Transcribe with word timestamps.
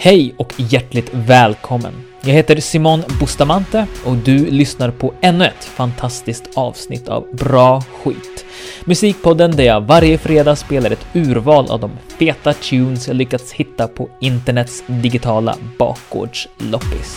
Hej 0.00 0.34
och 0.36 0.54
hjärtligt 0.56 1.10
välkommen! 1.12 1.92
Jag 2.20 2.34
heter 2.34 2.56
Simon 2.56 3.02
Bustamante 3.20 3.86
och 4.04 4.16
du 4.16 4.50
lyssnar 4.50 4.90
på 4.90 5.14
ännu 5.20 5.44
ett 5.44 5.64
fantastiskt 5.64 6.50
avsnitt 6.54 7.08
av 7.08 7.26
Bra 7.32 7.80
skit. 7.80 8.44
Musikpodden 8.84 9.50
där 9.50 9.64
jag 9.64 9.80
varje 9.80 10.18
fredag 10.18 10.56
spelar 10.56 10.90
ett 10.90 11.06
urval 11.14 11.70
av 11.70 11.80
de 11.80 11.90
feta 12.18 12.52
tunes 12.52 13.08
jag 13.08 13.16
lyckats 13.16 13.52
hitta 13.52 13.88
på 13.88 14.08
internets 14.20 14.84
digitala 14.86 15.56
bakgårdsloppis. 15.78 17.16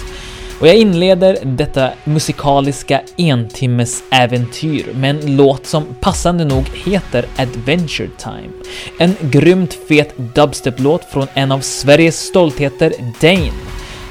Och 0.61 0.67
jag 0.67 0.75
inleder 0.75 1.37
detta 1.43 1.89
musikaliska 2.03 3.01
entimmes 3.17 4.03
äventyr 4.11 4.93
med 4.93 5.09
en 5.09 5.35
låt 5.35 5.65
som 5.65 5.85
passande 5.99 6.45
nog 6.45 6.65
heter 6.67 7.25
Adventure 7.37 8.09
Time. 8.17 8.49
En 8.97 9.15
grymt 9.21 9.73
fet 9.87 10.17
dubstep-låt 10.17 11.05
från 11.05 11.27
en 11.33 11.51
av 11.51 11.59
Sveriges 11.59 12.19
stoltheter, 12.19 12.93
Dane, 13.21 13.51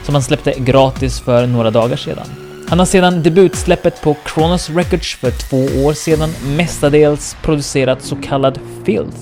som 0.05 0.15
han 0.15 0.23
släppte 0.23 0.55
gratis 0.59 1.21
för 1.21 1.47
några 1.47 1.71
dagar 1.71 1.97
sedan. 1.97 2.50
Han 2.71 2.79
har 2.79 2.87
sedan 2.87 3.23
debutsläppet 3.23 4.03
på 4.03 4.17
Kronos 4.25 4.71
Records 4.71 5.17
för 5.17 5.31
två 5.31 5.85
år 5.85 5.93
sedan 5.93 6.35
mestadels 6.57 7.37
producerat 7.43 8.03
så 8.03 8.17
kallad 8.17 8.59
filth, 8.85 9.17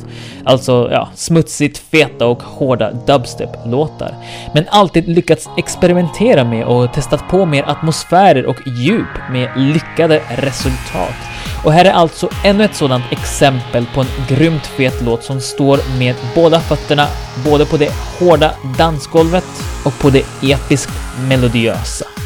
alltså 0.45 0.89
ja, 0.93 1.09
smutsigt, 1.15 1.79
feta 1.79 2.27
och 2.27 2.43
hårda 2.43 2.93
dubstep-låtar, 2.93 4.15
men 4.55 4.65
alltid 4.69 5.09
lyckats 5.09 5.49
experimentera 5.57 6.45
med 6.45 6.65
och 6.65 6.93
testat 6.93 7.29
på 7.29 7.45
mer 7.47 7.63
atmosfärer 7.69 8.47
och 8.47 8.57
djup 8.67 9.31
med 9.31 9.51
lyckade 9.57 10.23
resultat. 10.29 11.17
Och 11.65 11.73
här 11.73 11.85
är 11.85 11.93
alltså 11.93 12.29
ännu 12.45 12.65
ett 12.65 12.77
sådant 12.77 13.05
exempel 13.11 13.87
på 13.95 14.01
en 14.01 14.07
grymt 14.29 14.67
fet 14.67 15.03
låt 15.03 15.25
som 15.25 15.41
står 15.41 15.99
med 15.99 16.15
båda 16.35 16.61
fötterna 16.61 17.07
både 17.45 17.67
på 17.67 17.77
det 17.77 17.93
hårda 18.19 18.55
dansgolvet 18.79 19.47
och 19.85 19.99
på 19.99 20.11
det 20.11 20.25
episkt 20.43 20.93
melodiösa. 21.29 22.18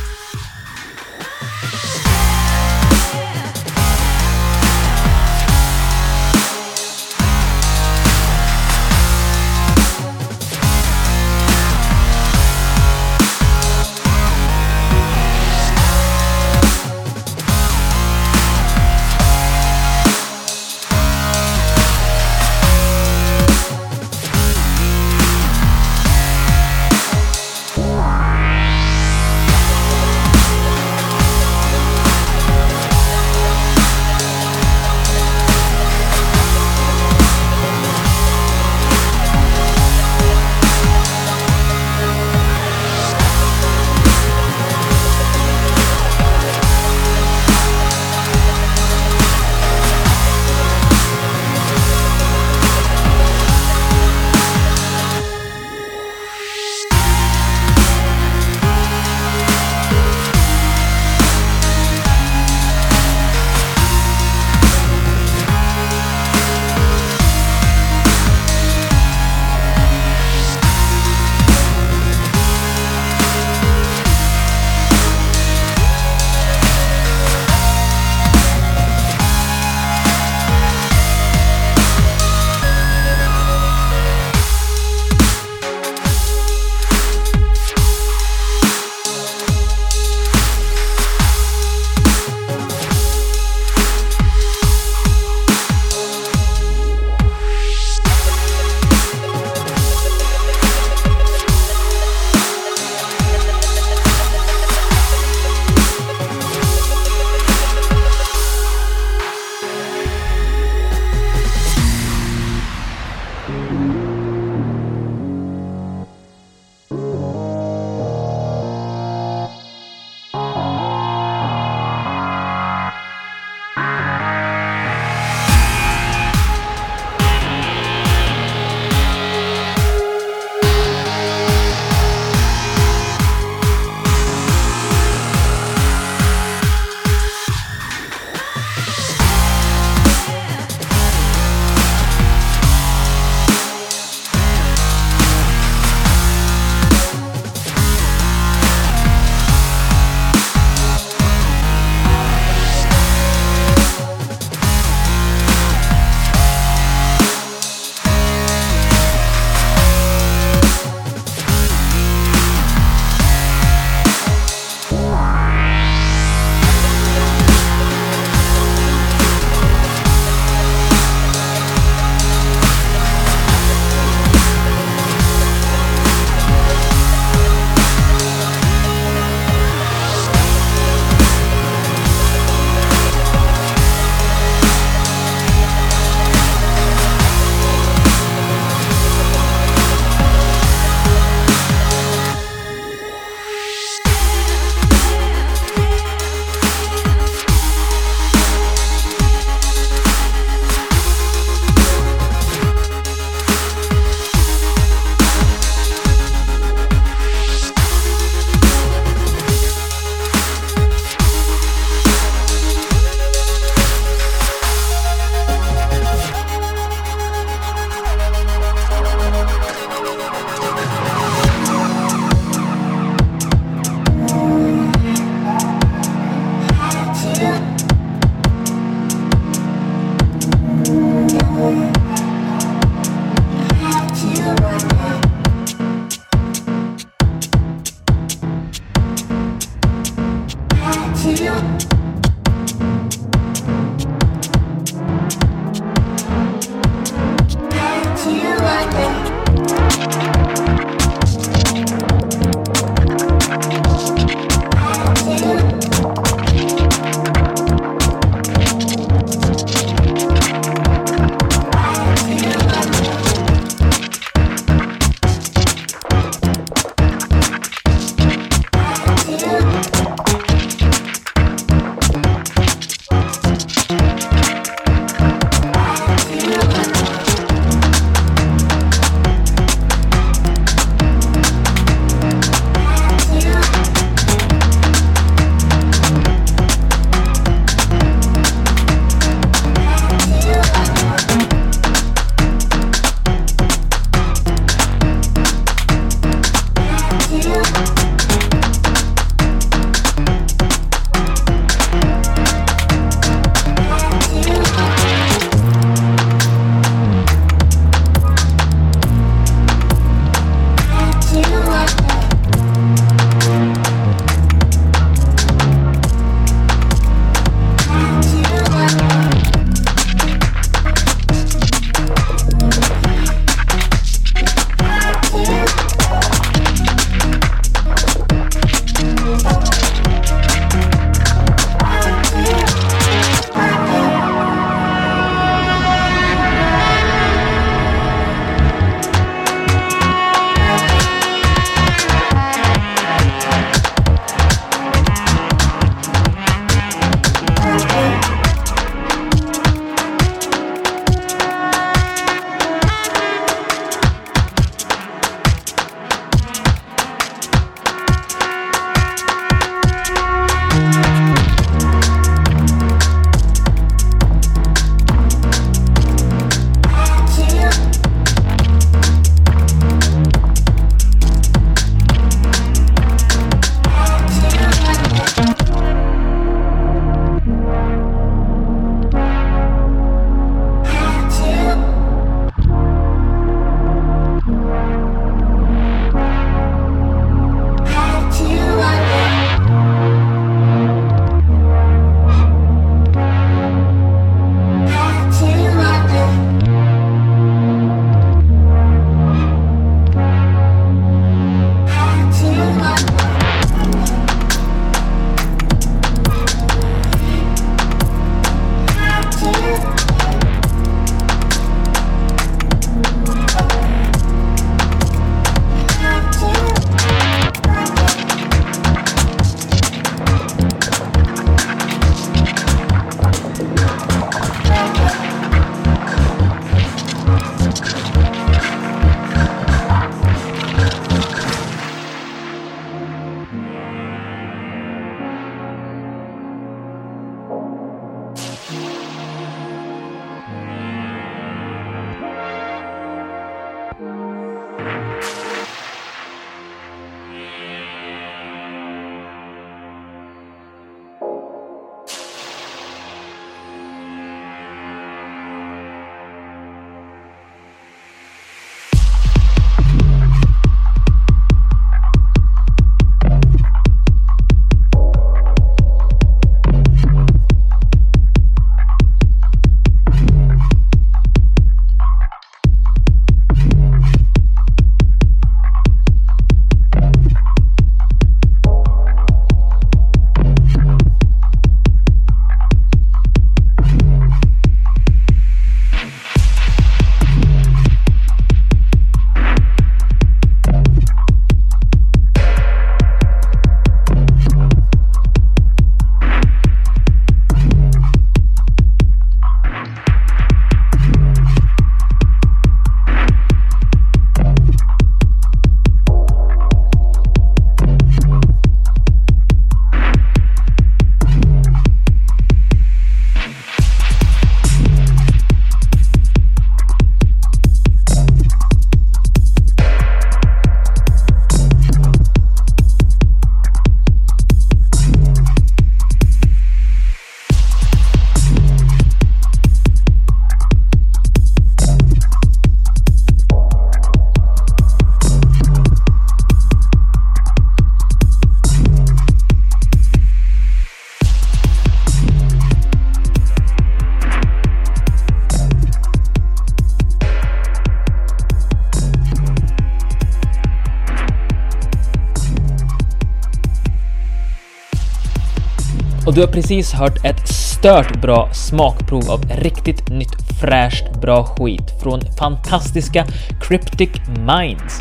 Och 556.32 556.36
du 556.36 556.42
har 556.42 556.52
precis 556.52 556.92
hört 556.92 557.24
ett 557.24 557.48
stört 557.48 558.20
bra 558.20 558.50
smakprov 558.52 559.30
av 559.30 559.44
riktigt 559.50 560.08
nytt 560.08 560.60
fräscht 560.60 561.20
bra 561.20 561.46
skit 561.46 562.02
från 562.02 562.20
fantastiska 562.38 563.26
Cryptic 563.60 564.10
Minds. 564.46 564.98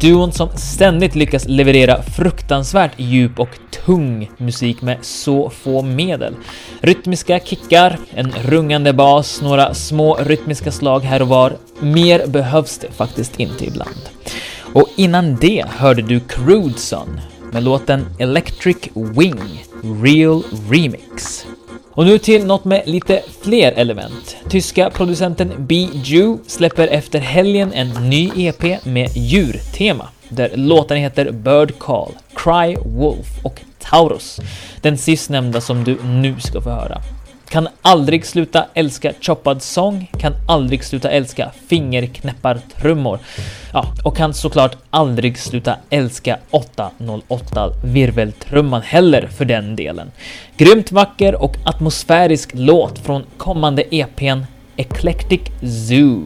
Duon 0.00 0.32
som 0.32 0.48
ständigt 0.56 1.14
lyckas 1.14 1.44
leverera 1.48 2.02
fruktansvärt 2.02 2.92
djup 2.96 3.38
och 3.38 3.48
tung 3.84 4.30
musik 4.36 4.82
med 4.82 4.98
så 5.02 5.50
få 5.50 5.82
medel. 5.82 6.34
Rytmiska 6.80 7.40
kickar, 7.40 7.98
en 8.14 8.32
rungande 8.44 8.92
bas, 8.92 9.42
några 9.42 9.74
små 9.74 10.14
rytmiska 10.14 10.72
slag 10.72 11.00
här 11.00 11.22
och 11.22 11.28
var. 11.28 11.52
Mer 11.80 12.26
behövs 12.26 12.78
det 12.78 12.90
faktiskt 12.90 13.40
inte 13.40 13.66
ibland. 13.66 14.08
Och 14.72 14.88
innan 14.96 15.36
det 15.36 15.64
hörde 15.68 16.02
du 16.02 16.20
Crudson 16.20 17.20
med 17.52 17.62
låten 17.62 18.06
Electric 18.18 18.76
Wing 18.94 19.64
Real 20.02 20.42
Remix. 20.70 21.46
Och 21.90 22.06
nu 22.06 22.18
till 22.18 22.46
något 22.46 22.64
med 22.64 22.82
lite 22.86 23.22
fler 23.42 23.72
element. 23.72 24.36
Tyska 24.48 24.90
producenten 24.90 25.52
Biju 25.58 26.38
släpper 26.46 26.88
efter 26.88 27.18
helgen 27.18 27.72
en 27.72 27.88
ny 27.88 28.30
EP 28.36 28.84
med 28.84 29.10
djurtema, 29.16 30.08
där 30.28 30.50
låtarna 30.54 31.00
heter 31.00 31.30
Bird 31.30 31.78
Call, 31.78 32.12
Cry 32.34 32.76
Wolf 32.84 33.44
och 33.44 33.60
Taurus. 33.78 34.40
Den 34.80 34.98
sistnämnda 34.98 35.60
som 35.60 35.84
du 35.84 35.96
nu 36.04 36.40
ska 36.40 36.60
få 36.60 36.70
höra. 36.70 37.02
Kan 37.52 37.68
aldrig 37.82 38.26
sluta 38.26 38.66
älska 38.74 39.12
choppad 39.20 39.62
sång, 39.62 40.10
kan 40.18 40.32
aldrig 40.48 40.84
sluta 40.84 41.10
älska 41.10 41.50
fingerknäppartrummor. 41.68 43.18
Ja, 43.72 43.86
och 44.04 44.16
kan 44.16 44.34
såklart 44.34 44.76
aldrig 44.90 45.38
sluta 45.38 45.76
älska 45.90 46.38
808 46.50 47.70
virveltrumman 47.84 48.82
heller 48.82 49.26
för 49.26 49.44
den 49.44 49.76
delen. 49.76 50.10
Grymt 50.56 50.92
vacker 50.92 51.34
och 51.42 51.56
atmosfärisk 51.64 52.50
låt 52.54 52.98
från 52.98 53.24
kommande 53.36 53.94
EPn 53.94 54.44
Eclectic 54.76 55.40
Zoo. 55.88 56.24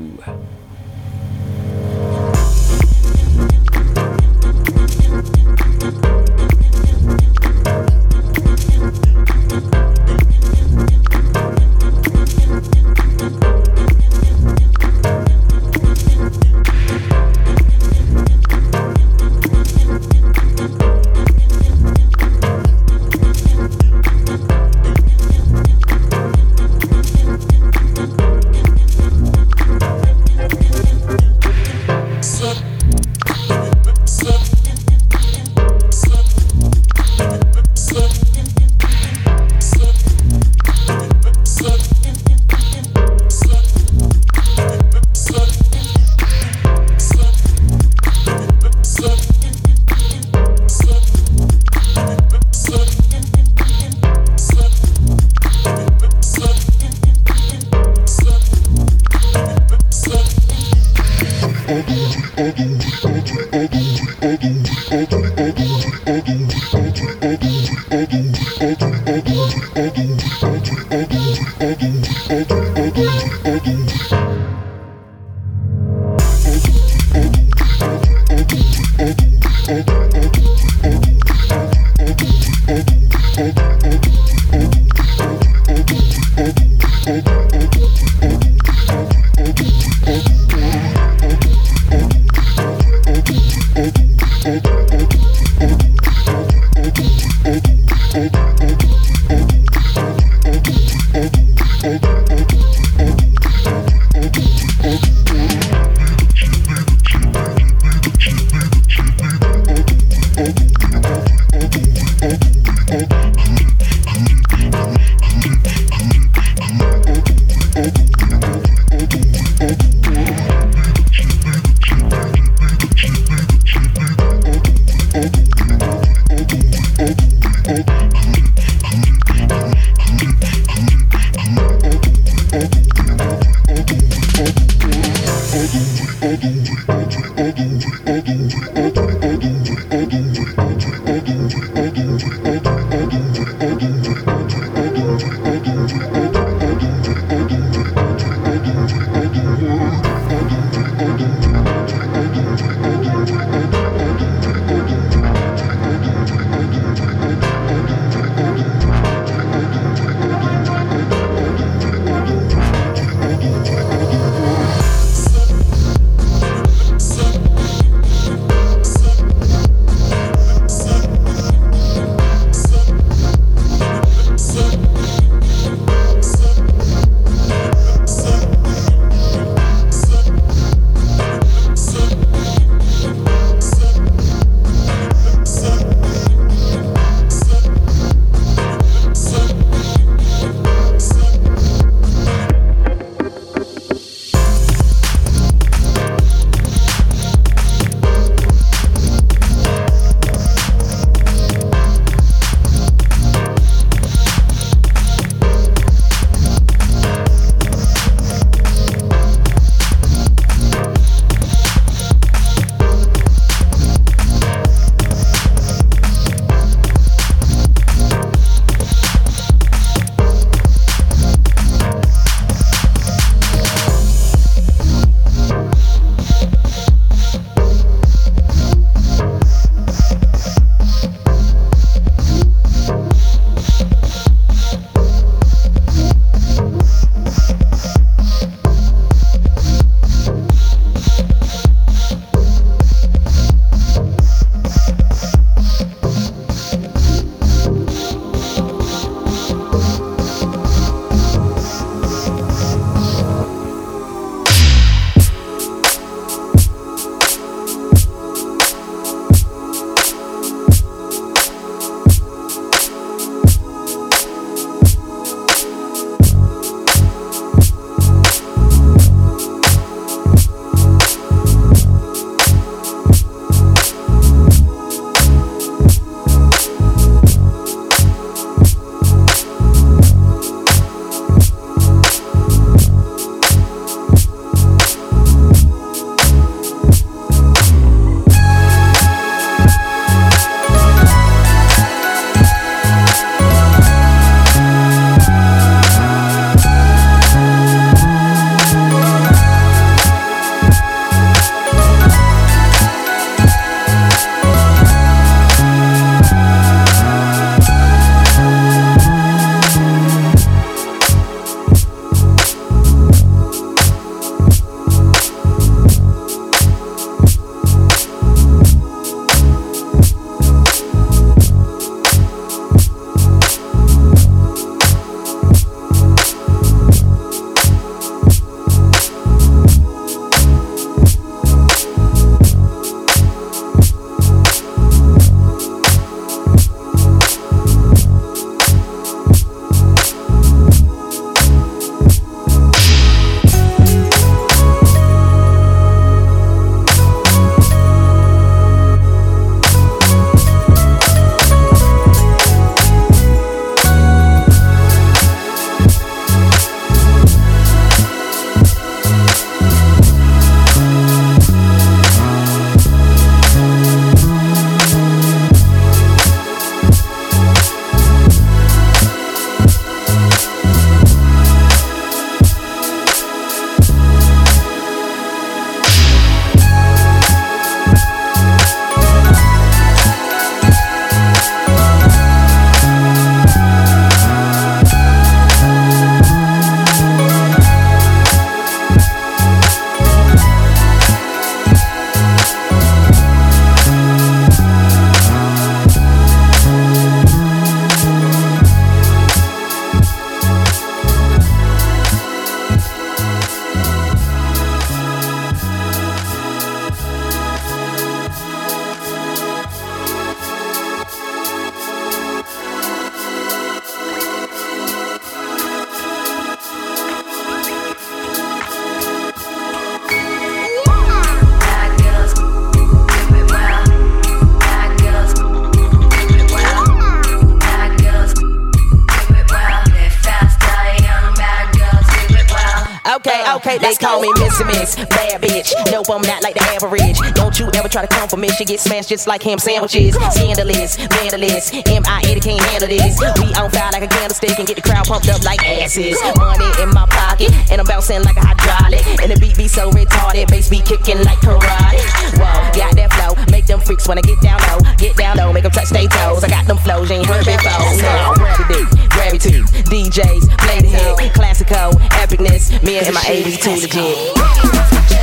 I'm 436.16 436.22
not 436.22 436.42
like 436.42 436.54
the 436.54 436.64
average. 436.72 437.20
Don't 437.36 437.52
you 437.60 437.68
ever 437.76 437.92
try 437.92 438.00
to 438.00 438.08
come 438.08 438.26
for 438.26 438.38
me. 438.38 438.48
She 438.56 438.64
get 438.64 438.80
smashed 438.80 439.10
just 439.10 439.26
like 439.26 439.42
ham 439.42 439.58
sandwiches. 439.58 440.16
Scandalous, 440.32 440.96
vandalous. 440.96 441.68
M.I.A. 441.92 442.40
can't 442.40 442.60
handle 442.72 442.88
this. 442.88 443.20
We 443.20 443.52
on 443.52 443.68
fire 443.68 443.92
like 443.92 444.02
a 444.02 444.08
candlestick 444.08 444.56
and 444.56 444.66
get 444.66 444.76
the 444.76 444.82
crowd 444.82 445.04
pumped 445.04 445.28
up 445.28 445.44
like 445.44 445.60
asses. 445.60 446.16
Money 446.40 446.72
in 446.80 446.88
my 446.96 447.04
pocket, 447.12 447.52
and 447.68 447.82
I'm 447.82 447.86
bouncing 447.86 448.24
like 448.24 448.38
a 448.38 448.46
hydraulic. 448.48 449.04
And 449.20 449.28
the 449.30 449.36
beat 449.36 449.58
be 449.60 449.68
so 449.68 449.90
retarded, 449.92 450.48
bass 450.48 450.70
be 450.70 450.80
kicking 450.80 451.20
like 451.20 451.36
karate. 451.44 452.00
Whoa, 452.40 452.64
got 452.72 452.96
that 452.96 453.12
flow, 453.12 453.36
make 453.52 453.66
them 453.66 453.80
freaks 453.80 454.08
wanna 454.08 454.22
get 454.22 454.40
down 454.40 454.56
low. 454.72 454.80
Get 454.96 455.16
down 455.16 455.36
low, 455.36 455.52
make 455.52 455.64
them 455.64 455.72
touch 455.72 455.90
their 455.90 456.08
toes. 456.08 456.42
I 456.44 456.48
got 456.48 456.64
them 456.64 456.78
flows, 456.78 457.10
you 457.10 457.16
ain't 457.16 457.26
heard 457.26 457.44
before. 457.44 458.40
Gravity, 458.40 458.88
gravity. 459.12 459.60
DJs, 459.84 460.48
play 460.64 460.80
the 460.80 460.88
hit. 460.88 461.32
Classico, 461.36 461.92
epicness. 462.24 462.72
Me 462.82 463.04
and 463.04 463.12
my 463.12 463.20
80s 463.20 463.60
too 463.60 463.76
legit. 463.76 465.15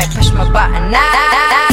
stomach, 0.00 0.16
push 0.16 0.32
my 0.32 0.44
button. 0.52 0.90
Nah, 0.90 1.12
nah, 1.12 1.50
nah. 1.50 1.69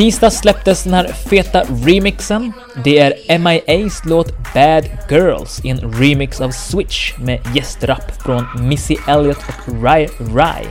Tisdag 0.00 0.30
släpptes 0.30 0.84
den 0.84 0.94
här 0.94 1.08
feta 1.30 1.62
remixen. 1.62 2.52
Det 2.84 2.98
är 2.98 3.38
MIA's 3.38 4.00
låt 4.04 4.54
Bad 4.54 4.84
Girls 5.10 5.64
i 5.64 5.68
en 5.68 5.78
remix 5.78 6.40
av 6.40 6.50
Switch 6.50 7.18
med 7.18 7.40
gästrapp 7.54 8.22
från 8.22 8.68
Missy 8.68 8.96
Elliott 9.08 9.38
och 9.48 9.82
Rai 9.82 10.08
Rai. 10.34 10.66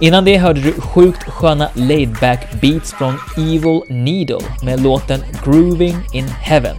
Innan 0.00 0.24
det 0.24 0.38
hörde 0.38 0.60
du 0.60 0.72
sjukt 0.72 1.22
sköna 1.22 1.68
laidback 1.74 2.60
beats 2.60 2.92
från 2.92 3.18
Evil 3.36 3.82
Needle 3.88 4.46
med 4.62 4.82
låten 4.82 5.20
Grooving 5.44 5.96
in 6.12 6.28
Heaven 6.28 6.76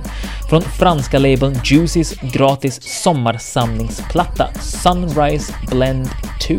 från 0.50 0.62
franska 0.62 1.20
labeln 1.20 1.60
Juicys 1.64 2.14
gratis 2.34 3.04
sommarsamlingsplatta 3.04 4.54
Sunrise 4.54 5.54
Blend 5.72 6.10
2. 6.48 6.56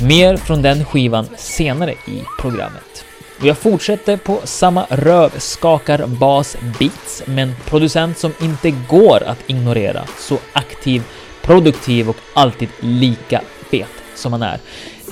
Mer 0.00 0.36
från 0.36 0.62
den 0.62 0.84
skivan 0.84 1.26
senare 1.36 1.92
i 1.92 2.22
programmet. 2.40 3.04
Och 3.44 3.48
jag 3.48 3.58
fortsätter 3.58 4.16
på 4.16 4.40
samma 4.44 4.86
röv 4.90 5.38
skakar 5.38 6.06
bas 6.06 6.56
beats 6.78 7.22
med 7.26 7.42
en 7.48 7.54
producent 7.66 8.18
som 8.18 8.32
inte 8.40 8.70
går 8.88 9.22
att 9.22 9.38
ignorera. 9.46 10.04
Så 10.18 10.38
aktiv, 10.52 11.02
produktiv 11.42 12.08
och 12.08 12.16
alltid 12.34 12.68
lika 12.80 13.40
fet 13.70 13.88
som 14.14 14.32
han 14.32 14.42
är. 14.42 14.58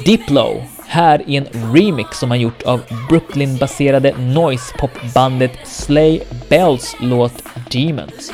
Diplo, 0.05 0.63
här 0.87 1.23
i 1.27 1.37
en 1.37 1.47
remix 1.75 2.19
som 2.19 2.31
han 2.31 2.41
gjort 2.41 2.63
av 2.63 2.81
Brooklyn-baserade 3.09 4.15
noise-popbandet 4.19 5.53
Slay 5.65 6.21
Bells 6.49 6.97
låt 7.01 7.45
Demons. 7.71 8.33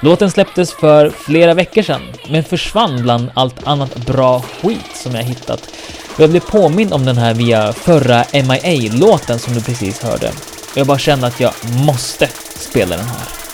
Låten 0.00 0.30
släpptes 0.30 0.72
för 0.72 1.10
flera 1.10 1.54
veckor 1.54 1.82
sedan, 1.82 2.02
men 2.28 2.44
försvann 2.44 3.02
bland 3.02 3.30
allt 3.34 3.66
annat 3.66 3.96
bra 3.96 4.40
skit 4.40 4.90
som 4.94 5.14
jag 5.14 5.22
hittat. 5.22 5.60
Och 6.14 6.20
jag 6.20 6.30
blev 6.30 6.40
påmind 6.40 6.92
om 6.92 7.04
den 7.04 7.16
här 7.16 7.34
via 7.34 7.72
förra 7.72 8.24
MIA-låten 8.32 9.38
som 9.38 9.54
du 9.54 9.60
precis 9.60 10.02
hörde. 10.02 10.28
Och 10.70 10.76
jag 10.76 10.86
bara 10.86 10.98
kände 10.98 11.26
att 11.26 11.40
jag 11.40 11.52
måste 11.86 12.28
spela 12.56 12.96
den 12.96 13.06
här. 13.06 13.45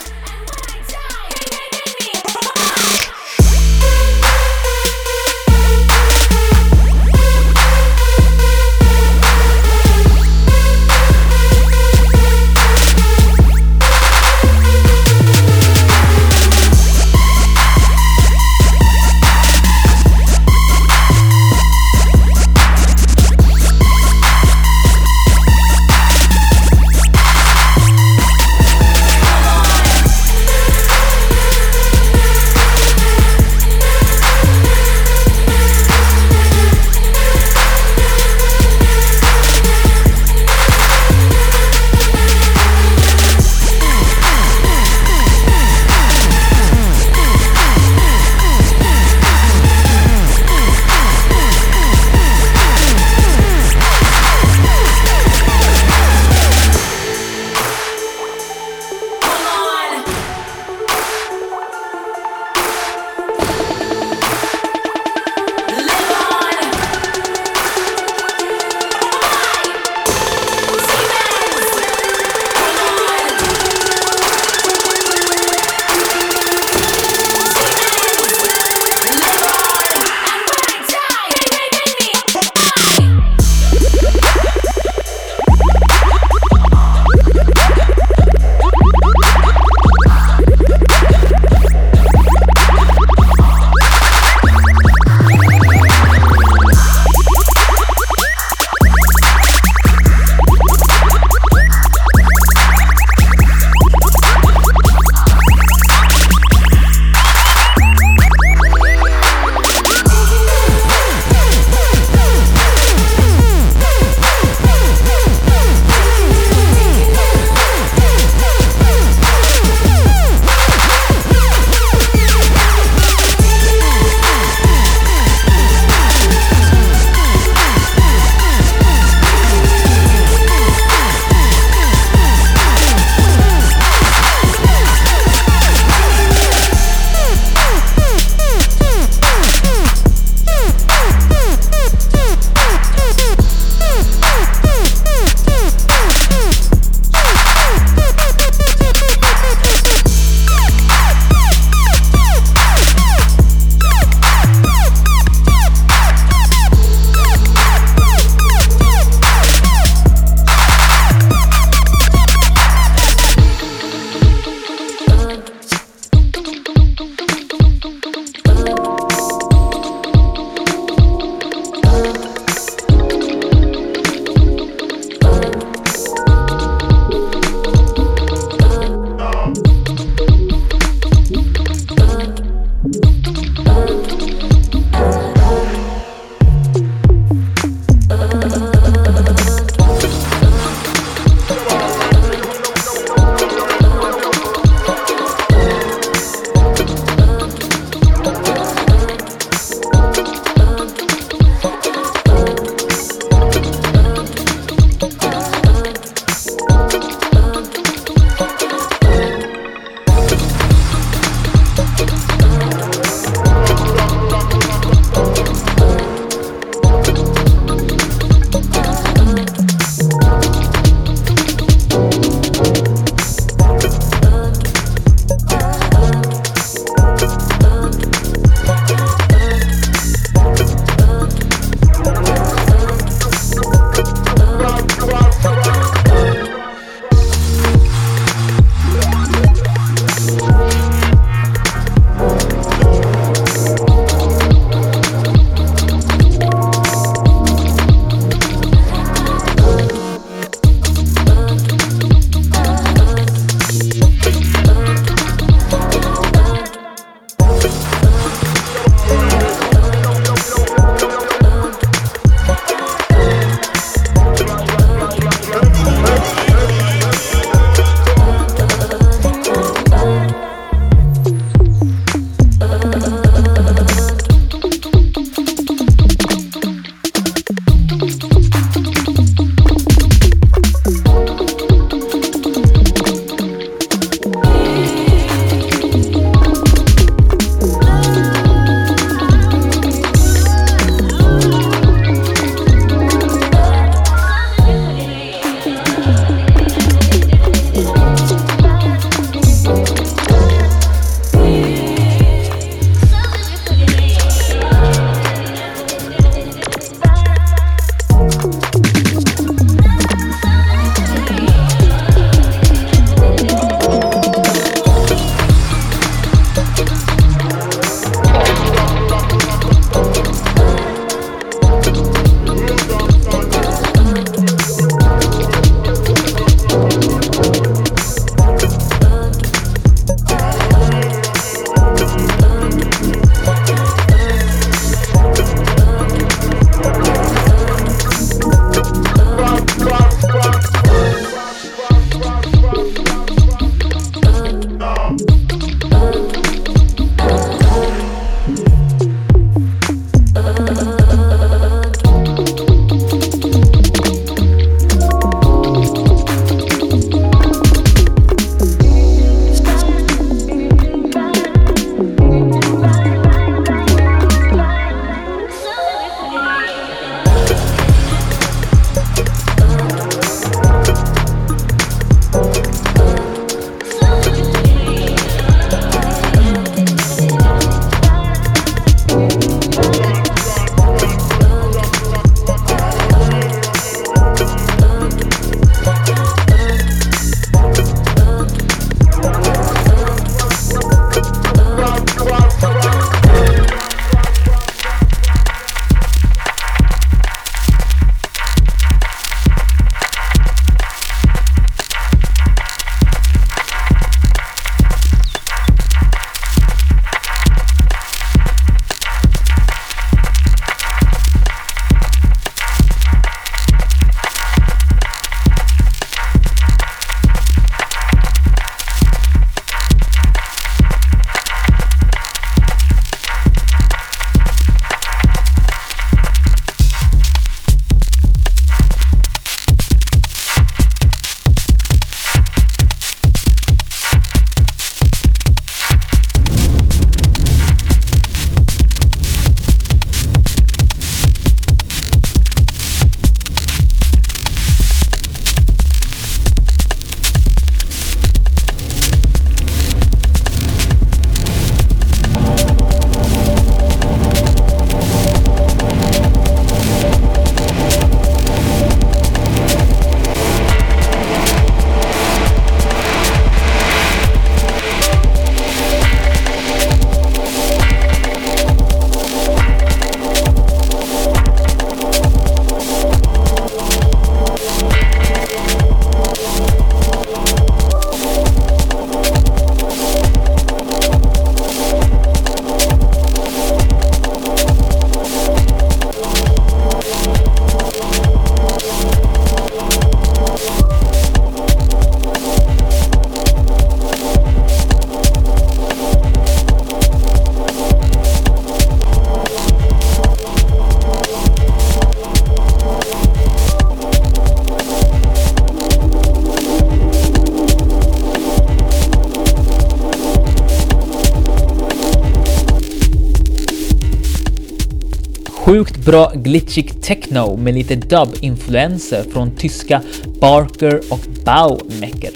Bra 516.05 516.33
glitchig 516.35 517.03
techno 517.03 517.57
med 517.57 517.75
lite 517.75 517.97
dub-influenser 517.97 519.25
från 519.33 519.57
tyska 519.57 520.01
Barker 520.41 521.01
och 521.11 521.21
Baumecker. 521.45 522.31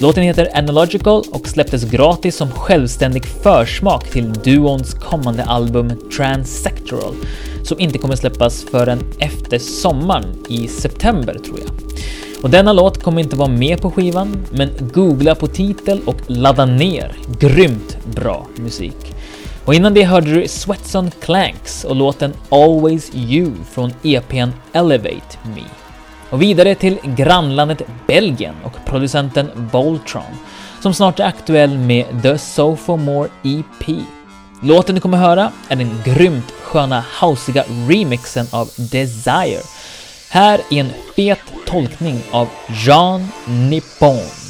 Låten 0.00 0.22
heter 0.22 0.48
Analogical 0.58 1.24
och 1.30 1.48
släpptes 1.48 1.84
gratis 1.84 2.36
som 2.36 2.50
självständig 2.50 3.24
försmak 3.24 4.10
till 4.10 4.32
duons 4.32 4.94
kommande 4.94 5.44
album 5.44 5.92
Transsectoral, 6.16 7.14
som 7.64 7.80
inte 7.80 7.98
kommer 7.98 8.16
släppas 8.16 8.64
förrän 8.70 9.04
efter 9.18 9.58
sommaren 9.58 10.44
i 10.48 10.68
september 10.68 11.38
tror 11.44 11.58
jag. 11.60 11.70
Och 12.42 12.50
denna 12.50 12.72
låt 12.72 13.02
kommer 13.02 13.20
inte 13.20 13.36
vara 13.36 13.48
med 13.48 13.80
på 13.80 13.90
skivan, 13.90 14.46
men 14.52 14.70
googla 14.94 15.34
på 15.34 15.46
titel 15.46 16.00
och 16.06 16.16
ladda 16.26 16.66
ner. 16.66 17.16
Grymt 17.40 17.98
bra 18.14 18.46
musik. 18.56 19.11
Och 19.64 19.74
innan 19.74 19.94
det 19.94 20.04
hörde 20.04 20.34
du 20.34 20.48
Sweatson 20.48 21.10
Clanks 21.20 21.84
och 21.84 21.96
låten 21.96 22.34
Always 22.48 23.10
You 23.14 23.50
från 23.72 23.92
EPn 24.02 24.50
Elevate 24.72 25.38
Me. 25.54 25.62
Och 26.30 26.42
vidare 26.42 26.74
till 26.74 26.98
grannlandet 27.04 27.82
Belgien 28.06 28.54
och 28.64 28.72
producenten 28.86 29.50
Voltron, 29.72 30.22
som 30.80 30.94
snart 30.94 31.20
är 31.20 31.24
aktuell 31.24 31.78
med 31.78 32.22
The 32.22 32.38
Sophomore 32.38 33.28
EP. 33.42 33.96
Låten 34.62 34.94
du 34.94 35.00
kommer 35.00 35.18
höra 35.18 35.52
är 35.68 35.76
den 35.76 36.02
grymt 36.04 36.50
sköna 36.62 37.04
hausiga 37.08 37.64
remixen 37.88 38.46
av 38.50 38.68
Desire. 38.76 39.62
Här 40.30 40.60
i 40.70 40.78
en 40.78 40.90
fet 41.16 41.40
tolkning 41.66 42.22
av 42.30 42.48
Jean 42.86 43.28
Nippon. 43.46 44.41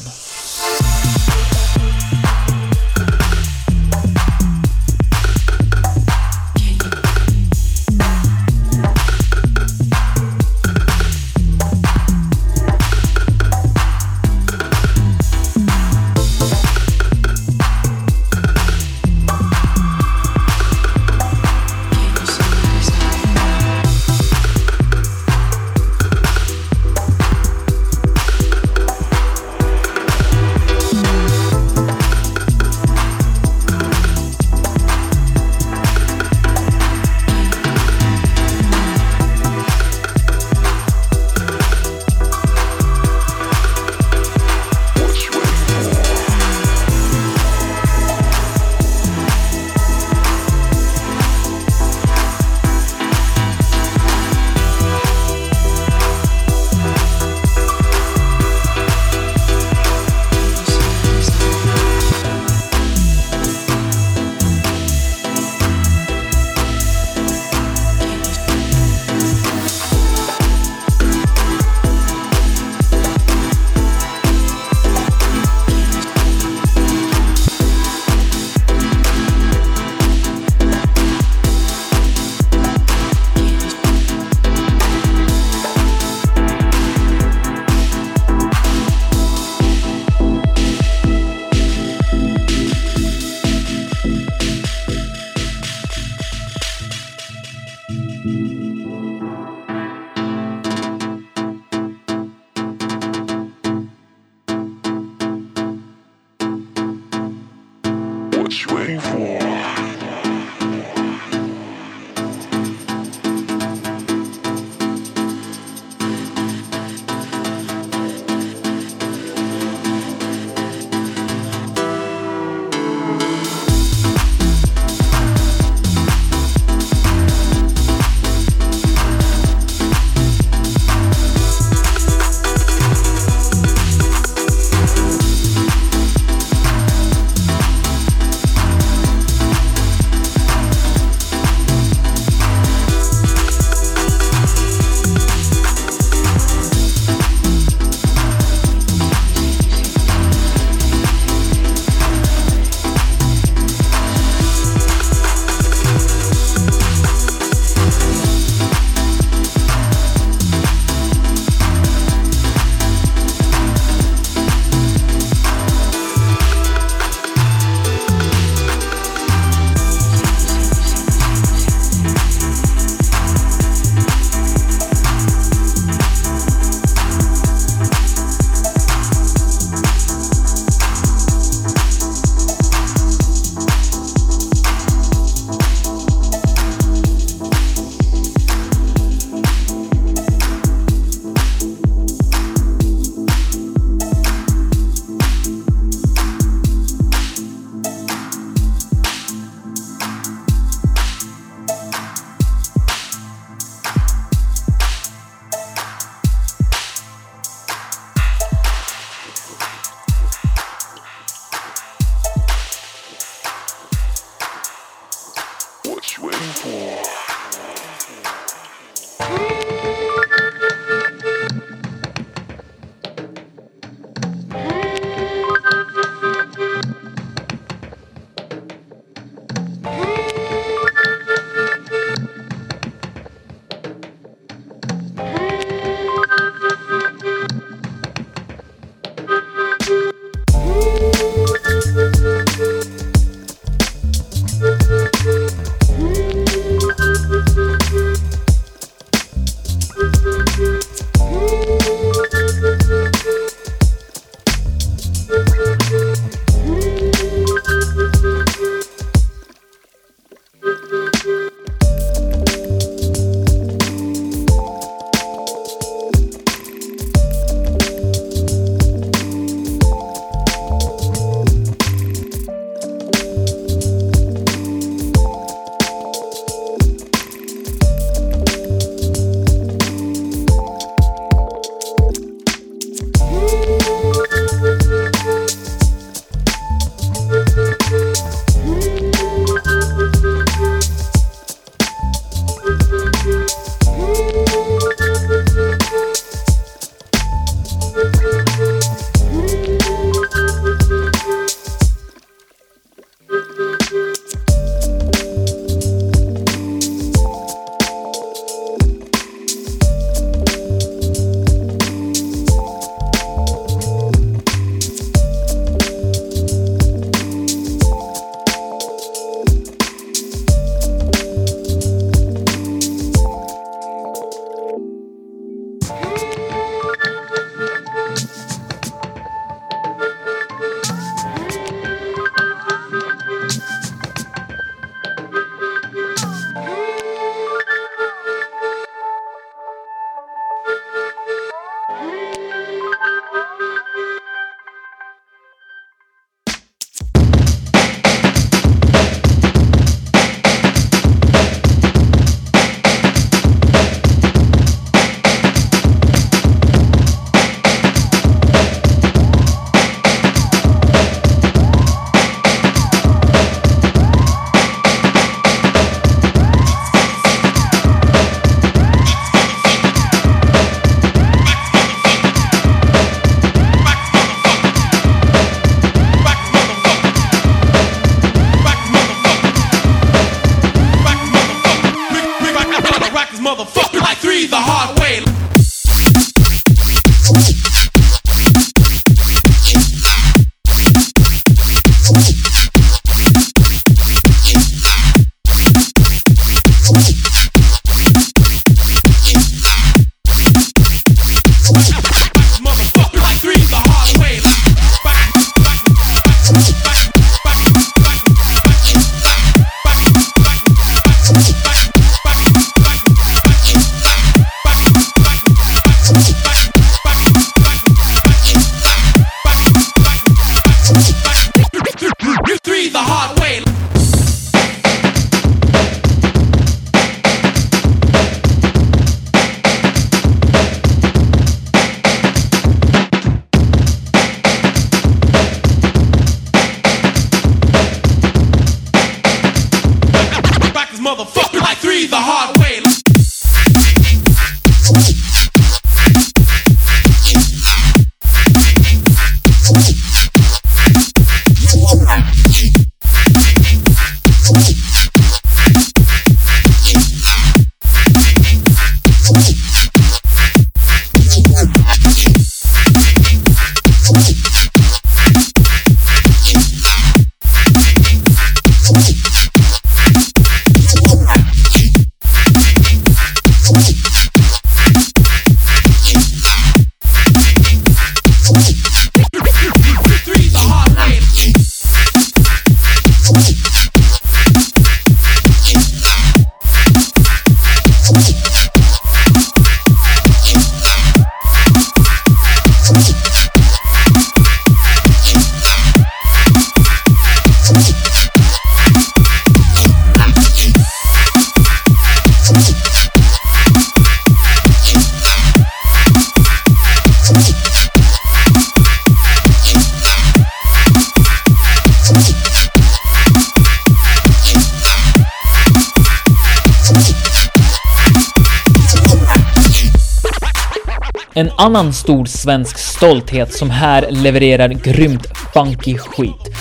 Annan 521.63 521.93
stor 521.93 522.25
svensk 522.25 522.79
stolthet 522.79 523.53
som 523.55 523.71
här 523.71 524.07
levererar 524.11 524.69
grymt 524.69 525.27
funky 525.55 525.99
skit. 525.99 526.57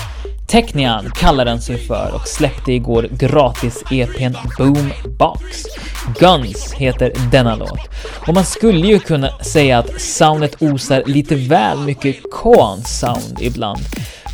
Technian 0.48 1.10
kallar 1.10 1.44
den 1.44 1.60
sig 1.60 1.78
för 1.78 2.12
och 2.14 2.28
släppte 2.28 2.72
igår 2.72 3.08
gratis 3.10 3.84
EPn 3.90 4.36
Boombox. 4.58 5.66
Guns 6.18 6.72
heter 6.72 7.12
denna 7.30 7.56
låt. 7.56 7.80
Och 8.26 8.34
man 8.34 8.44
skulle 8.44 8.86
ju 8.86 8.98
kunna 8.98 9.38
säga 9.38 9.78
att 9.78 10.00
soundet 10.00 10.62
osar 10.62 11.02
lite 11.06 11.34
väl 11.34 11.78
mycket 11.78 12.16
Koans 12.32 12.98
sound 13.00 13.38
ibland. 13.40 13.80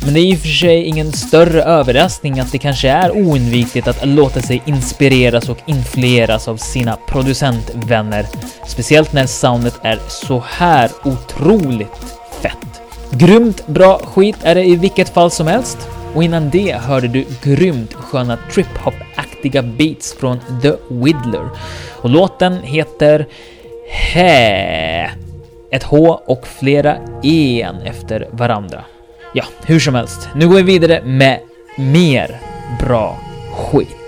Men 0.05 0.13
det 0.13 0.19
är 0.19 0.25
i 0.25 0.35
och 0.35 0.39
för 0.39 0.47
sig 0.47 0.83
ingen 0.83 1.11
större 1.11 1.63
överraskning 1.63 2.39
att 2.39 2.51
det 2.51 2.57
kanske 2.57 2.89
är 2.89 3.11
oundvikligt 3.11 3.87
att 3.87 4.07
låta 4.07 4.41
sig 4.41 4.61
inspireras 4.65 5.49
och 5.49 5.57
influeras 5.65 6.47
av 6.47 6.57
sina 6.57 6.97
producentvänner. 7.07 8.25
Speciellt 8.67 9.13
när 9.13 9.25
soundet 9.25 9.79
är 9.83 9.99
så 10.07 10.43
här 10.47 10.91
otroligt 11.03 12.17
fett. 12.41 12.81
Grymt 13.11 13.67
bra 13.67 13.99
skit 13.99 14.37
är 14.43 14.55
det 14.55 14.63
i 14.63 14.75
vilket 14.75 15.09
fall 15.09 15.31
som 15.31 15.47
helst. 15.47 15.77
Och 16.15 16.23
innan 16.23 16.49
det 16.49 16.75
hörde 16.75 17.07
du 17.07 17.25
grymt 17.43 17.93
sköna 17.93 18.37
trip-hop-aktiga 18.51 19.61
beats 19.61 20.13
från 20.13 20.39
The 20.61 20.71
Widdler. 20.89 21.49
Och 22.01 22.09
låten 22.09 22.57
heter 22.63 23.27
Hä. 23.89 25.11
Ett 25.71 25.83
H 25.83 26.21
och 26.25 26.47
flera 26.47 26.97
E 27.23 27.67
efter 27.85 28.27
varandra. 28.31 28.83
Ja, 29.33 29.43
hur 29.65 29.79
som 29.79 29.95
helst. 29.95 30.29
Nu 30.35 30.47
går 30.47 30.55
vi 30.55 30.63
vidare 30.63 31.01
med 31.05 31.39
mer 31.77 32.39
bra 32.79 33.17
skit. 33.51 33.98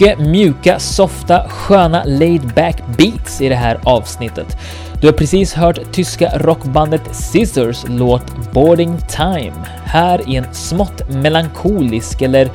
Mycket 0.00 0.18
mjuka, 0.18 0.78
softa, 0.78 1.48
sköna 1.48 2.04
laid 2.04 2.54
back 2.54 2.76
beats 2.98 3.40
i 3.40 3.48
det 3.48 3.54
här 3.54 3.80
avsnittet. 3.84 4.56
Du 5.00 5.06
har 5.06 5.12
precis 5.12 5.54
hört 5.54 5.92
tyska 5.92 6.38
rockbandet 6.38 7.02
Scissors 7.12 7.84
låt 7.88 8.52
Boarding 8.52 8.98
Time, 9.08 9.52
här 9.84 10.28
i 10.28 10.36
en 10.36 10.54
smått 10.54 11.08
melankolisk 11.08 12.22
eller 12.22 12.50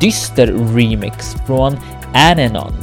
dyster 0.00 0.46
remix 0.46 1.36
från 1.46 1.76
Ananon. 2.14 2.74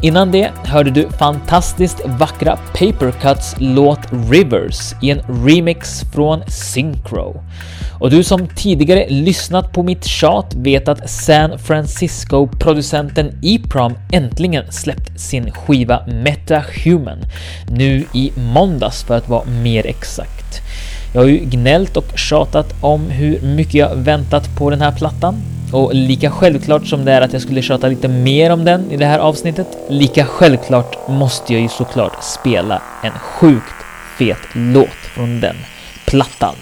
Innan 0.00 0.30
det 0.30 0.50
hörde 0.64 0.90
du 0.90 1.08
fantastiskt 1.08 2.00
vackra 2.06 2.56
Papercuts 2.56 3.54
låt 3.58 4.00
Rivers 4.30 4.94
i 5.02 5.10
en 5.10 5.20
remix 5.44 6.00
från 6.14 6.42
Synchro. 6.48 7.42
Och 8.02 8.10
du 8.10 8.24
som 8.24 8.48
tidigare 8.48 9.06
lyssnat 9.08 9.72
på 9.72 9.82
mitt 9.82 10.04
tjat 10.04 10.54
vet 10.54 10.88
att 10.88 11.10
San 11.10 11.58
Francisco-producenten 11.58 13.38
EPROM 13.42 13.94
äntligen 14.12 14.72
släppt 14.72 15.20
sin 15.20 15.52
skiva 15.52 16.06
Metahuman 16.06 17.18
nu 17.68 18.04
i 18.14 18.32
måndags 18.36 19.02
för 19.02 19.16
att 19.16 19.28
vara 19.28 19.44
mer 19.44 19.86
exakt. 19.86 20.60
Jag 21.14 21.20
har 21.20 21.28
ju 21.28 21.38
gnällt 21.38 21.96
och 21.96 22.18
tjatat 22.18 22.74
om 22.80 23.10
hur 23.10 23.40
mycket 23.40 23.74
jag 23.74 23.96
väntat 23.96 24.56
på 24.56 24.70
den 24.70 24.80
här 24.80 24.92
plattan 24.92 25.42
och 25.72 25.94
lika 25.94 26.30
självklart 26.30 26.86
som 26.86 27.04
det 27.04 27.12
är 27.12 27.20
att 27.20 27.32
jag 27.32 27.42
skulle 27.42 27.62
tjata 27.62 27.88
lite 27.88 28.08
mer 28.08 28.50
om 28.50 28.64
den 28.64 28.90
i 28.90 28.96
det 28.96 29.06
här 29.06 29.18
avsnittet, 29.18 29.66
lika 29.88 30.24
självklart 30.24 31.08
måste 31.08 31.52
jag 31.52 31.62
ju 31.62 31.68
såklart 31.68 32.24
spela 32.24 32.82
en 33.04 33.12
sjukt 33.12 33.74
fet 34.18 34.54
låt 34.54 34.88
från 35.14 35.40
den 35.40 35.56
plattan. 36.06 36.54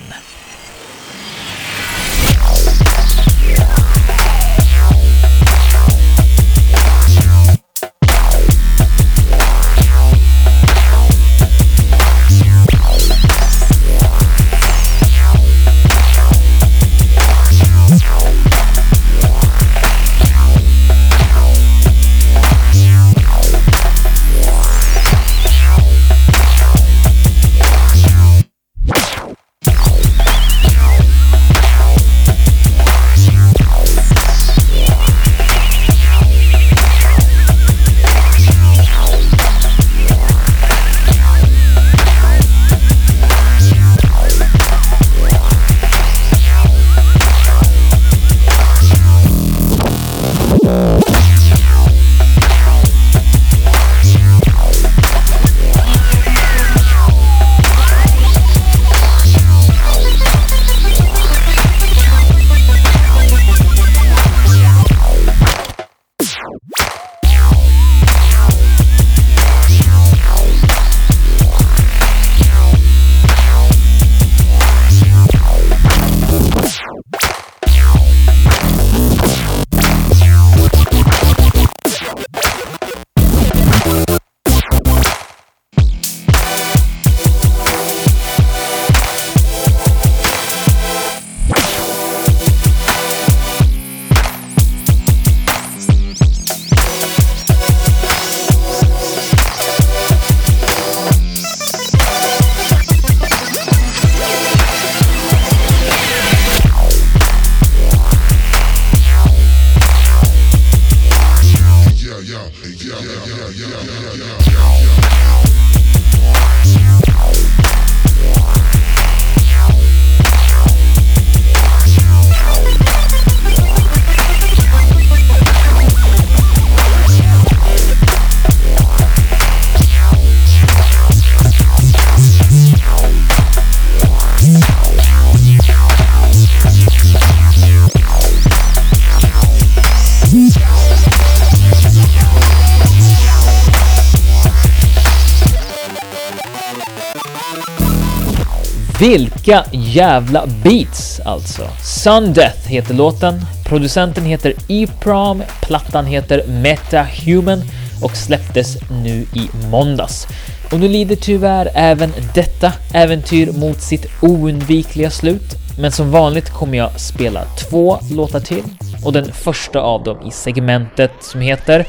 Vilka 149.00 149.64
jävla 149.72 150.46
beats 150.46 151.20
alltså! 151.20 151.62
Sun 151.84 152.32
Death 152.32 152.68
heter 152.68 152.94
låten, 152.94 153.40
producenten 153.64 154.24
heter 154.24 154.54
E-PROM, 154.68 155.42
plattan 155.62 156.06
heter 156.06 156.46
Metahuman 156.46 157.62
och 158.02 158.16
släpptes 158.16 158.76
nu 158.90 159.26
i 159.34 159.50
måndags. 159.70 160.26
Och 160.72 160.80
nu 160.80 160.88
lider 160.88 161.16
tyvärr 161.16 161.70
även 161.74 162.12
detta 162.34 162.72
äventyr 162.92 163.52
mot 163.52 163.80
sitt 163.80 164.06
oundvikliga 164.22 165.10
slut, 165.10 165.56
men 165.78 165.92
som 165.92 166.10
vanligt 166.10 166.50
kommer 166.50 166.78
jag 166.78 167.00
spela 167.00 167.44
två 167.44 167.98
låtar 168.10 168.40
till 168.40 168.64
och 169.04 169.12
den 169.12 169.32
första 169.32 169.80
av 169.80 170.04
dem 170.04 170.28
i 170.28 170.30
segmentet 170.30 171.12
som 171.20 171.40
heter 171.40 171.86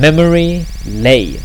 Memory 0.00 0.64
Lane. 0.86 1.38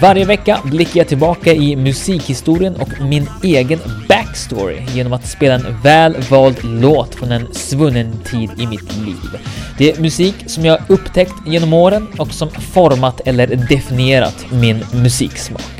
Varje 0.00 0.24
vecka 0.24 0.60
blickar 0.64 1.00
jag 1.00 1.08
tillbaka 1.08 1.52
i 1.52 1.76
musikhistorien 1.76 2.76
och 2.76 3.00
min 3.00 3.28
egen 3.42 3.78
backstory 4.08 4.82
genom 4.94 5.12
att 5.12 5.28
spela 5.28 5.54
en 5.54 5.80
väl 5.82 6.16
vald 6.30 6.56
låt 6.62 7.14
från 7.14 7.32
en 7.32 7.54
svunnen 7.54 8.12
tid 8.30 8.50
i 8.58 8.66
mitt 8.66 8.96
liv. 8.96 9.40
Det 9.78 9.92
är 9.92 10.00
musik 10.00 10.34
som 10.46 10.64
jag 10.64 10.80
upptäckt 10.88 11.34
genom 11.46 11.72
åren 11.72 12.06
och 12.18 12.32
som 12.32 12.50
format 12.50 13.20
eller 13.24 13.46
definierat 13.46 14.46
min 14.50 14.84
musiksmak. 14.94 15.79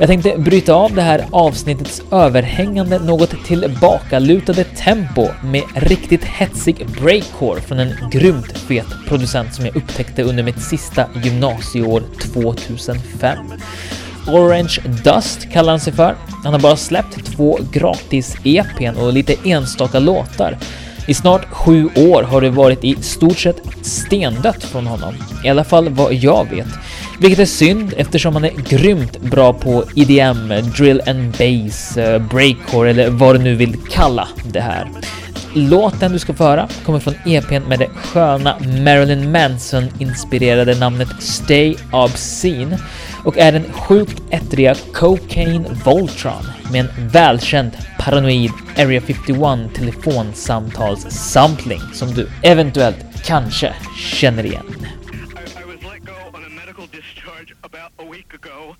Jag 0.00 0.08
tänkte 0.08 0.38
bryta 0.38 0.74
av 0.74 0.94
det 0.94 1.02
här 1.02 1.24
avsnittets 1.30 2.02
överhängande, 2.12 2.98
något 2.98 3.44
tillbakalutade 3.44 4.64
tempo 4.64 5.28
med 5.42 5.62
riktigt 5.74 6.24
hetsig 6.24 6.86
breakcore 7.00 7.60
från 7.60 7.78
en 7.78 7.94
grymt 8.10 8.58
fet 8.58 8.86
producent 9.08 9.54
som 9.54 9.66
jag 9.66 9.76
upptäckte 9.76 10.22
under 10.22 10.42
mitt 10.42 10.62
sista 10.62 11.06
gymnasieår 11.24 12.02
2005. 12.32 13.38
Orange 14.28 14.80
Dust 15.04 15.52
kallar 15.52 15.72
han 15.72 15.80
sig 15.80 15.92
för. 15.92 16.14
Han 16.44 16.52
har 16.52 16.60
bara 16.60 16.76
släppt 16.76 17.36
två 17.36 17.58
gratis-EPn 17.72 18.96
och 18.96 19.12
lite 19.12 19.34
enstaka 19.44 19.98
låtar. 19.98 20.58
I 21.08 21.14
snart 21.14 21.44
sju 21.50 21.88
år 21.96 22.22
har 22.22 22.40
det 22.40 22.50
varit 22.50 22.84
i 22.84 22.96
stort 23.02 23.38
sett 23.38 23.60
stendött 23.82 24.64
från 24.64 24.86
honom, 24.86 25.14
i 25.44 25.48
alla 25.48 25.64
fall 25.64 25.88
vad 25.88 26.14
jag 26.14 26.50
vet. 26.50 26.66
Vilket 27.20 27.38
är 27.38 27.44
synd 27.44 27.94
eftersom 27.96 28.34
han 28.34 28.44
är 28.44 28.50
grymt 28.50 29.20
bra 29.20 29.52
på 29.52 29.84
EDM, 29.96 30.52
drill 30.76 31.02
and 31.06 31.32
bass, 31.32 31.96
eh, 31.96 32.22
breakcore 32.22 32.90
eller 32.90 33.10
vad 33.10 33.34
du 33.34 33.38
nu 33.38 33.54
vill 33.54 33.76
kalla 33.90 34.28
det 34.44 34.60
här. 34.60 34.88
Låten 35.54 36.12
du 36.12 36.18
ska 36.18 36.34
få 36.34 36.44
höra 36.44 36.68
kommer 36.84 36.98
från 36.98 37.14
EPn 37.26 37.68
med 37.68 37.78
det 37.78 37.88
sköna 37.88 38.58
Marilyn 38.58 39.32
Manson-inspirerade 39.32 40.74
namnet 40.74 41.08
Stay 41.18 41.76
Obscene 41.92 42.78
och 43.24 43.38
är 43.38 43.52
den 43.52 43.72
sjukt 43.72 44.22
ettriga 44.30 44.74
Cocaine 44.92 45.66
Voltron 45.84 46.46
med 46.72 46.80
en 46.80 47.08
välkänd 47.08 47.70
paranoid 47.98 48.50
Area 48.78 49.00
51 49.00 49.74
telefonsamtals-sampling 49.74 51.80
som 51.94 52.14
du 52.14 52.28
eventuellt 52.42 53.04
kanske 53.24 53.72
känner 53.96 54.46
igen. 54.46 54.64
A 57.98 58.04
week 58.04 58.32
ago. 58.32 58.76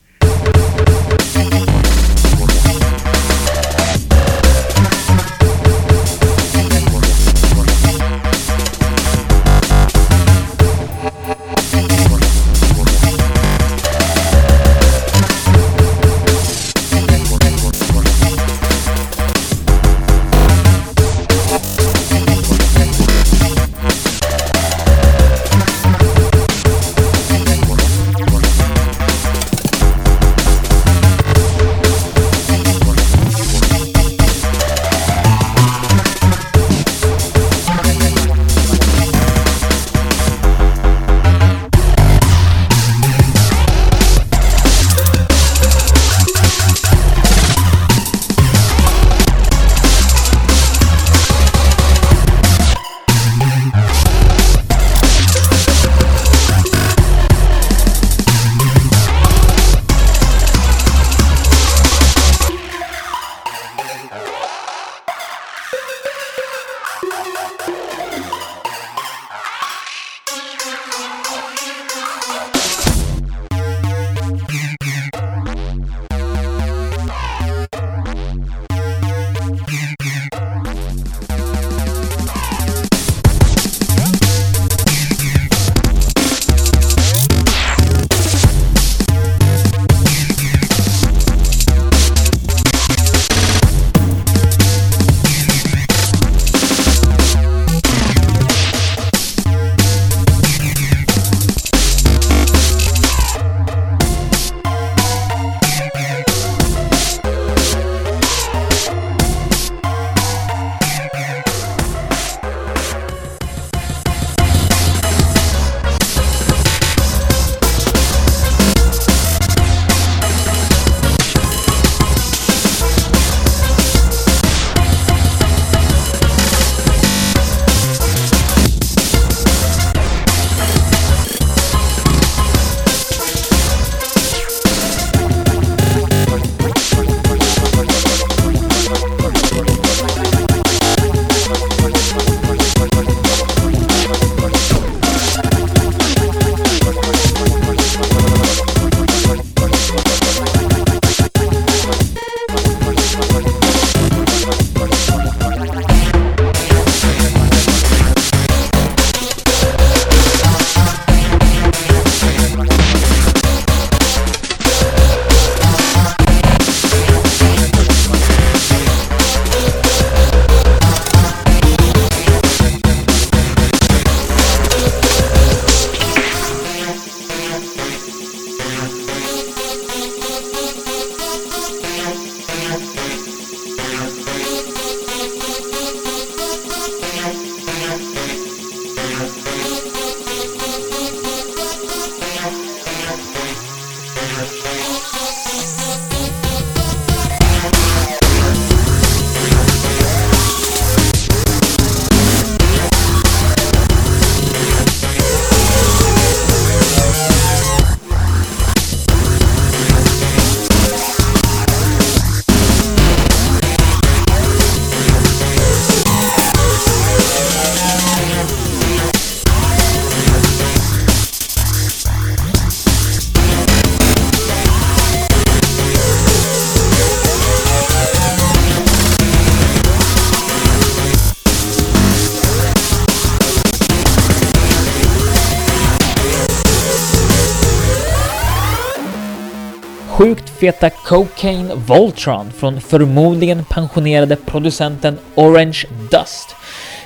Feta 240.61 240.91
Cocaine 240.91 241.71
Voltron 241.75 242.53
från 242.53 242.81
förmodligen 242.81 243.65
pensionerade 243.65 244.37
producenten 244.37 245.19
Orange 245.35 245.85
Dust. 246.11 246.57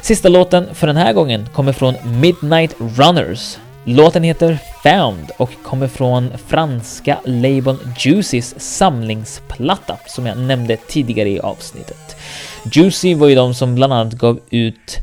Sista 0.00 0.28
låten 0.28 0.74
för 0.74 0.86
den 0.86 0.96
här 0.96 1.12
gången 1.12 1.48
kommer 1.54 1.72
från 1.72 1.94
Midnight 2.20 2.74
Runners. 2.78 3.58
Låten 3.84 4.22
heter 4.22 4.58
Found 4.82 5.30
och 5.36 5.50
kommer 5.62 5.88
från 5.88 6.30
franska 6.46 7.18
labeln 7.24 7.78
Juicys 7.98 8.54
samlingsplatta 8.58 9.98
som 10.06 10.26
jag 10.26 10.38
nämnde 10.38 10.76
tidigare 10.76 11.28
i 11.28 11.40
avsnittet. 11.40 12.16
Juicy 12.72 13.14
var 13.14 13.28
ju 13.28 13.34
de 13.34 13.54
som 13.54 13.74
bland 13.74 13.92
annat 13.92 14.12
gav 14.12 14.40
ut 14.50 14.98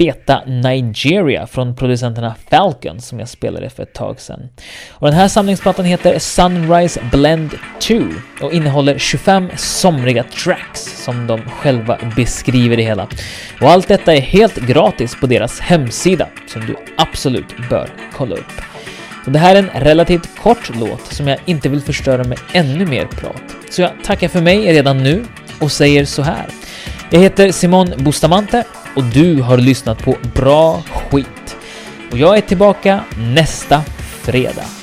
feta 0.00 0.42
Nigeria 0.46 1.46
från 1.46 1.76
producenterna 1.76 2.34
Falcon 2.50 3.00
som 3.00 3.18
jag 3.18 3.28
spelade 3.28 3.70
för 3.70 3.82
ett 3.82 3.94
tag 3.94 4.20
sedan. 4.20 4.48
Och 4.90 5.06
den 5.06 5.16
här 5.16 5.28
samlingsplattan 5.28 5.84
heter 5.84 6.18
Sunrise 6.18 7.00
Blend 7.12 7.54
2 7.80 7.94
och 8.42 8.52
innehåller 8.52 8.98
25 8.98 9.50
somriga 9.56 10.22
tracks 10.22 11.04
som 11.04 11.26
de 11.26 11.40
själva 11.42 11.98
beskriver 12.16 12.76
det 12.76 12.82
hela. 12.82 13.08
Och 13.60 13.70
allt 13.70 13.88
detta 13.88 14.14
är 14.14 14.20
helt 14.20 14.56
gratis 14.56 15.16
på 15.20 15.26
deras 15.26 15.60
hemsida 15.60 16.28
som 16.46 16.66
du 16.66 16.76
absolut 16.96 17.68
bör 17.70 17.88
kolla 18.12 18.34
upp. 18.34 18.52
Och 19.26 19.32
det 19.32 19.38
här 19.38 19.54
är 19.54 19.58
en 19.58 19.82
relativt 19.82 20.38
kort 20.38 20.70
låt 20.76 21.06
som 21.06 21.28
jag 21.28 21.38
inte 21.44 21.68
vill 21.68 21.80
förstöra 21.80 22.24
med 22.24 22.38
ännu 22.52 22.86
mer 22.86 23.06
prat. 23.06 23.42
Så 23.70 23.82
jag 23.82 23.90
tackar 24.04 24.28
för 24.28 24.40
mig 24.40 24.72
redan 24.72 25.02
nu 25.02 25.24
och 25.60 25.72
säger 25.72 26.04
så 26.04 26.22
här. 26.22 26.46
Jag 27.12 27.20
heter 27.20 27.52
Simon 27.52 27.92
Bustamante 27.98 28.64
och 28.96 29.04
du 29.04 29.42
har 29.42 29.58
lyssnat 29.58 30.04
på 30.04 30.16
Bra 30.34 30.82
Skit. 30.82 31.56
Och 32.12 32.18
jag 32.18 32.36
är 32.36 32.40
tillbaka 32.40 33.04
nästa 33.18 33.82
fredag. 34.22 34.79